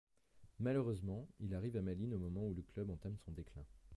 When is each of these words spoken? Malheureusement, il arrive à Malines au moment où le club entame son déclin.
Malheureusement, 0.59 1.27
il 1.41 1.53
arrive 1.53 1.77
à 1.77 1.83
Malines 1.83 2.15
au 2.15 2.17
moment 2.17 2.43
où 2.47 2.55
le 2.55 2.63
club 2.63 2.89
entame 2.89 3.17
son 3.19 3.33
déclin. 3.33 3.63